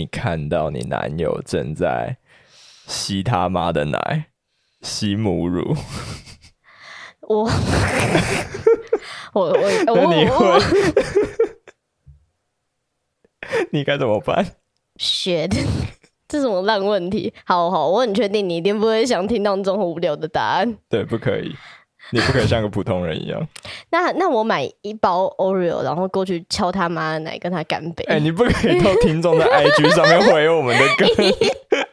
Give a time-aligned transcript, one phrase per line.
[0.00, 2.16] 你看到你男友正在
[2.86, 4.30] 吸他妈的奶，
[4.80, 5.76] 吸母乳，
[7.20, 7.44] 我
[9.34, 10.58] 我我 那我你我会，
[13.72, 14.54] 你该怎么办
[14.96, 15.54] ？shit，
[16.26, 17.34] 这什么烂问题？
[17.44, 20.78] 好好，我很确定你一定不会想听到这种很无聊的答案。
[20.88, 21.54] 对，不可以，
[22.12, 23.40] 你不可以像个普通人一样。
[23.90, 28.04] 那那我买一包 Oreo，然后过去敲他妈的奶，跟他干杯。
[28.04, 31.04] 哎、你不可以偷听众的 IG 上面回我们的歌。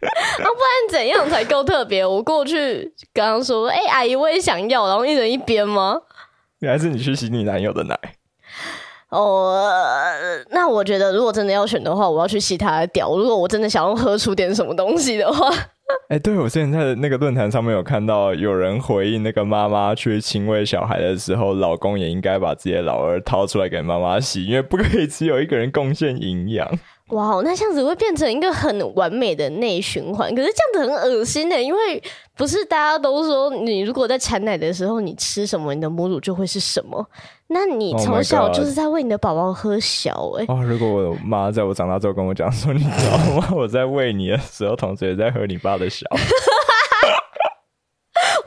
[0.00, 2.04] 啊，不然怎样才够特别？
[2.04, 6.00] 我过去刚刚说，哎、阿姨，我也想要，然后一人一边吗？
[6.62, 7.98] 还是你去洗你男友的奶？
[9.10, 13.16] 哦、呃那我觉得如果真的要选的话，我要去洗他的屌。
[13.16, 15.50] 如果我真的想要喝出点什么东西的话，
[16.08, 26.68] 哎、对我之前在那个论坛上面有看到有人回应，那个妈妈去亲喂小孩的时候，老公也应该把自己的老二掏出来给妈妈洗，因为不可以只有一个人贡献营养。
[27.10, 30.34] 哇，那这样子会变成一个很完美的内循环。
[30.34, 32.02] 可是这样子很恶心的，因为
[32.36, 37.04] 不是大家都说，你如果在产奶的时候你吃什么，你的母乳就会是什么。
[37.48, 43.48] 那你 Oh 从小就是在喂你的宝宝喝小、欸，哦，如果我妈在我长大之后跟我讲说，你知道吗？
[43.56, 46.06] 我在喂你的时候，同时也在喝你爸的小。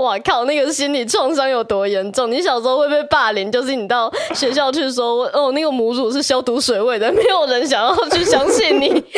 [0.03, 2.29] 哇靠，那个心理创伤有多严重？
[2.29, 9.03] 你小时候会被霸凌，就是你到学校去说，哦，那个母乳是消毒水味的，没有人想要去相信你。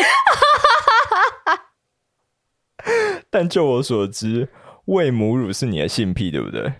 [3.31, 4.47] 但就我所知，
[4.85, 6.71] 喂母乳是你的性癖，对不对？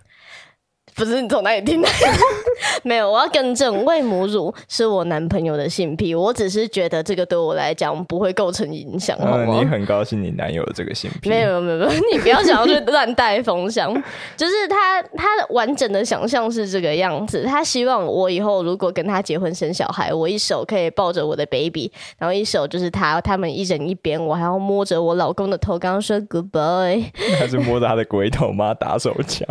[0.96, 1.88] 不是你从哪里听的？
[2.82, 9.58] 没有，我要更正，喂母乳是我男朋友的性癖，我只是觉得这个对我来讲不会构成影响，好嗯，吗？
[9.58, 11.28] 你很高兴你男友有这个性癖。
[11.28, 13.92] 没有没有没有，你不要想要去乱带风向。
[14.36, 27.04] 就是他他完整的想象是这个样子，他希望我以后如果跟他结婚生小孩，我一手可以抱着我的 baby，然后一手就是他他们一人一边，我还要摸着我老公的头，刚刚说 goodbye。
[27.38, 28.72] 还是摸着他的鬼头吗？
[28.72, 29.46] 打手枪？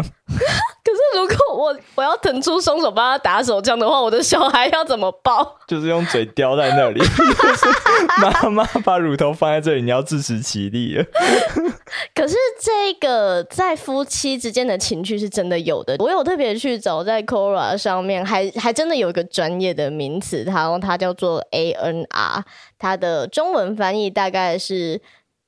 [1.16, 5.58] 如果我我要腾出双手帮他打手枪的话，我的小孩要怎么抱？
[5.68, 7.06] 就是用嘴叼在那里，就
[7.56, 7.66] 是
[8.22, 11.06] 妈妈把乳头放在这里，你要自食其力了。
[12.14, 15.96] 可是这个在夫妻之间的情趣是真的有的。
[16.00, 22.44] 我有特别去找在 Quora 上面，还还真的有一个专业的名词，它它叫做 ANR，
[22.78, 25.02] 它的中文翻译大概是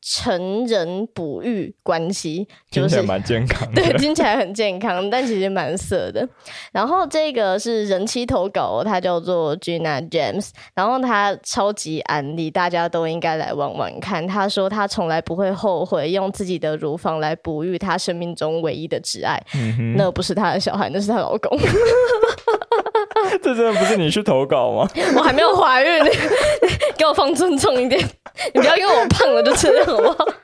[0.10, 3.84] 成人哺育关系，就是蛮健康的。
[3.84, 6.26] 对，听起来很健康，但其实蛮色的。
[6.72, 14.26] 然后这个是人妻投稿，他叫做 Gina James，然后他超级安利，大家都应该来玩玩看。
[14.26, 21.60] 他说他从来不会后悔用自己的乳房来哺育他生命中唯一的挚爱，嗯那不是他的小孩，那是她老公。
[23.42, 24.90] 这真的不是你去投稿吗？
[25.18, 26.04] 我还没有怀孕，
[26.98, 28.02] 给我放尊重一点，
[28.54, 30.26] 你不要因为我胖了就这样好不好？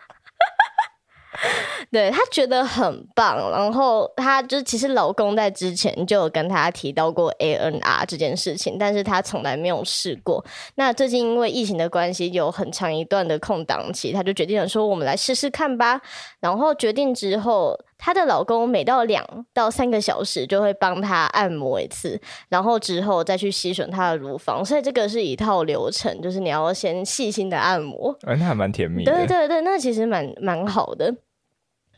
[1.91, 10.43] 对她觉得很棒，然后她就其实老公在之前就有跟她提到过 ANR 这件事情，但是他从来没有试过。
[10.75, 16.01] 那最近因为疫情的关系，有很长一段的空档期，他就决定了说我们来试试看吧。
[16.39, 28.17] 然后决定之后，她的老公每到两到三个小时就会帮她按摩一次，然后之后再去吸吮她的乳房，所以这个是一套流程，就是你要先细心的按摩。
[28.23, 29.11] 哎，那还蛮甜蜜的。
[29.11, 31.15] 对对对，那其实蛮蛮好的。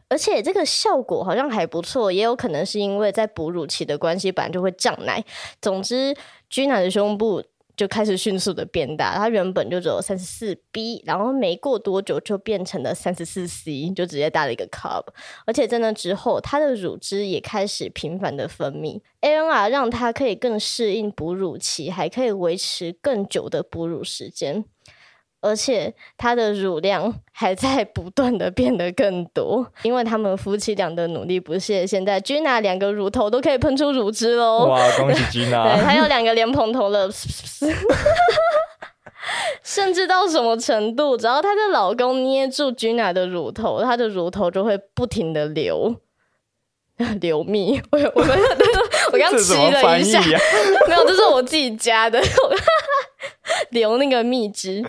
[0.07, 5.23] 而且这个效果好像还不错，也有可能是因为在哺乳期的关系，本来就会胀奶。
[5.59, 6.15] 总之
[6.51, 7.43] ，Gina 的胸部
[7.75, 15.05] 就开始迅速的变大，它原本就只有三十四 B，然后没过多久就变成了三十四 C，就直接大了一个 cup。
[15.45, 19.01] 而且在那之后，它的乳汁也开始频繁的分泌。
[19.21, 24.65] ANR 让它可以更适应哺乳期，还可以维持更久的哺乳时间。
[25.45, 34.65] 而且它的乳量 还在不断的变得更多，因为他们夫妻俩的努力不懈，现在 Gina 两个乳头都可以喷出乳汁喽。
[34.65, 35.77] 哇，恭喜 吉对，娜！
[35.77, 37.07] 还有 两个莲蓬头了，
[39.61, 41.15] 甚至到什么程度？
[41.15, 45.95] 只要她的老公捏住 Gina 的乳头，她的乳头就会不停的流
[47.19, 47.81] 流蜜。
[47.91, 48.39] 我我们
[49.11, 50.19] 我刚骑这怎么了一下？
[50.87, 52.21] 没有，这是我自己加的，
[53.71, 54.85] 流那个蜜汁。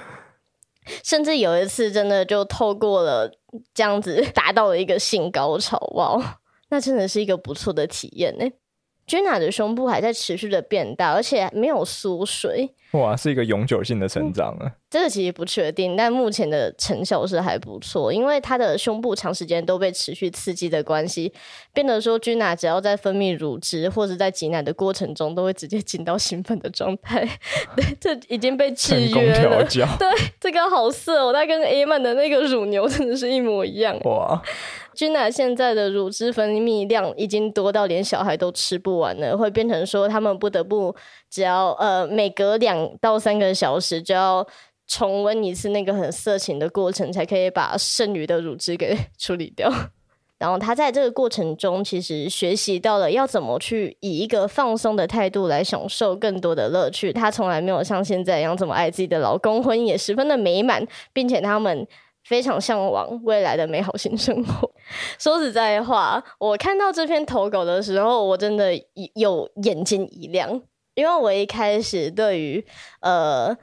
[1.04, 3.30] 甚至有一次，真的就透过了
[3.74, 6.38] 这样子 达到了一个性高潮，哇，
[6.70, 8.44] 那真的是一个不错的体验呢。
[9.06, 12.70] Gina 的胸部还在持续的变大，而且没有缩水。
[12.92, 14.72] 哇，是一个永久性的成长啊！
[14.88, 21.32] 这个其实不确定，但目前的成效是还不错，因为她的胸部长时间都被持续刺激的关系，
[21.74, 27.28] 变得说君娜只要在分泌乳汁或者在挤奶的过程中，都会直接进到兴奋的状态。
[27.76, 29.62] 对，这已经被制约了。
[29.98, 30.08] 对，
[30.40, 33.98] 这个好色哦，它跟 A 曼的那个乳牛真的是一模一样。
[34.04, 34.40] 哇！
[34.96, 40.92] 君娜现在的乳汁分泌量已经多到连小孩都吃不完了，会变成说他们不得不
[41.30, 44.44] 只要呃每隔两到三个小时就要。
[44.88, 49.68] 重温一次那个很色情的过程，才可以把剩余的乳汁给处理掉。
[50.38, 57.12] 然后他在这个过程中，其实学习到了要怎么去以一个放松的态度来享受更多的乐趣。
[57.12, 61.84] 他从来没有像现在一样这么爱自己的老公，婚姻也十分的美满，并且他们
[62.26, 64.70] 非常向往未来的美好新生活。
[65.18, 68.72] 说实在话，我看到这篇投稿的时候，我真的
[69.14, 70.60] 有眼睛一亮，
[70.94, 72.64] 因为我一开始对于
[73.00, 73.56] 呃。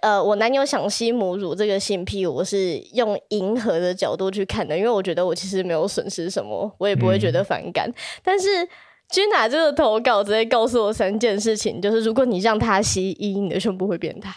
[0.00, 7.86] 呃，我男友想吸母乳这个性癖，我是用迎合的角度去看的，因为我觉得我其实没有损失什么，我也不会觉得反感。
[8.24, 8.66] 但是
[9.10, 14.30] 君娜这个投稿直接告诉我三件事情，就是如果你让他吸，一你的胸部会变大；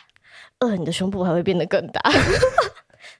[0.60, 2.02] 二你的胸部还会变得更大；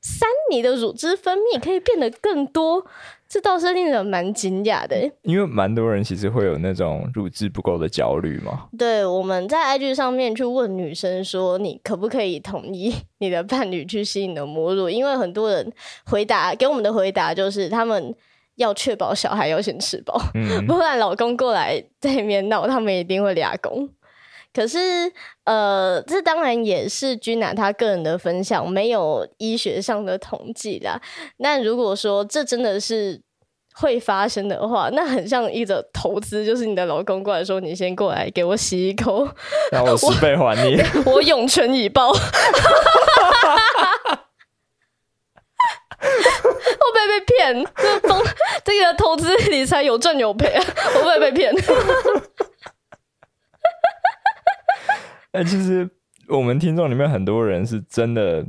[0.02, 2.86] 三你的乳汁分泌可以变得更多。
[3.28, 8.66] 这倒是令人蛮惊讶的，因为蛮多人其实会有那种乳汁不够的焦虑嘛。
[8.76, 14.90] 对，我们在 IG 上面去问女生说，你可不可以同意你的伴侣去吸你的母乳？
[14.90, 15.72] 因为很多人
[16.08, 18.16] 回答给我们的回答就是，他们
[18.56, 20.20] 要确保小孩要先吃饱，
[20.68, 23.88] 不然老公过来在里面闹，他们一定会俩公。
[24.54, 25.12] 可是，
[25.46, 31.00] 呃，这当然也是君娜她个人的分享，没有医学上的统计啦。
[31.38, 33.22] 那如果说这真的是
[33.76, 39.28] 会发生的话，那很像一个投资，就是你的老公过来说：“你先过来给我洗一口，
[39.72, 42.12] 让我十倍还你， 我涌泉以报。
[46.02, 47.66] ”会不会被骗？
[47.76, 48.24] 这风
[48.64, 50.64] 这个投资理财有赚有赔啊！
[50.94, 51.54] 会不会被骗？
[55.32, 55.90] 哎，其实
[56.28, 58.46] 我们听众里面很多人是真的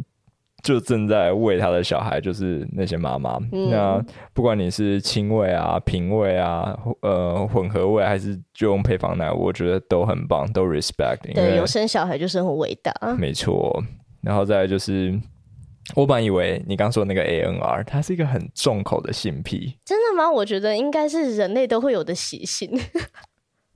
[0.63, 3.39] 就正在喂他的小孩，就是那些妈妈。
[3.71, 11.33] 那不管你是亲喂啊、平喂啊、呃混合喂，还是就用配方奶，我觉得都很棒，都 respect。
[11.35, 12.93] 对，有生小孩就是很伟大。
[13.17, 13.83] 没错。
[14.23, 15.19] 然后再就是，
[15.95, 19.79] 我本以为你刚说那个 ANR，它是一个很重口的性癖。
[19.85, 20.31] 真的吗？
[20.31, 22.71] 我觉得应该是人类都会有的习性。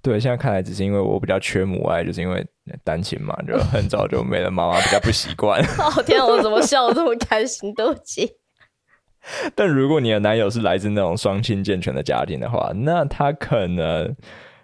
[0.05, 2.47] 对，现在看来只是因为我比较缺母爱，就是因为
[2.85, 5.61] 单亲嘛，就很早就没了妈妈，比较不习惯。
[5.81, 7.73] 哦天啊，我怎么笑的这么开心？
[7.75, 8.31] 对不起。
[9.57, 14.15] 但如果你的男友是来自那种双亲健全的家庭的话，那他可能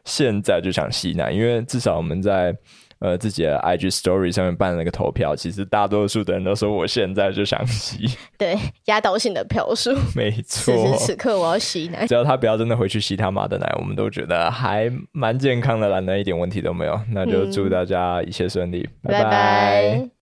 [0.04, 2.54] 现在就想吸奶，因为至少我们在。
[3.00, 8.06] 呃，自己的 IG Story 上面办了那个投票，其实大多数的人都说我现在就想吸，
[8.38, 8.54] 对，
[8.84, 10.74] 压倒性的票数，没错。
[10.74, 17.00] 此时此刻我要吸奶，只要他不要真的回去吸他妈的奶，我们都觉得还蛮健康的，懒得一点问题都没有。
[17.12, 20.19] 那就祝大家一切顺利，拜拜。